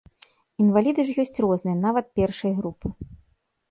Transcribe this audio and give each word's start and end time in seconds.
Інваліды 0.63 1.01
ж 1.11 1.15
ёсць 1.25 1.39
розныя, 1.47 1.77
нават 1.85 2.05
першай 2.19 2.51
групы. 2.61 2.87